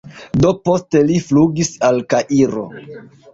[0.45, 2.65] Do poste li flugis al Kairo.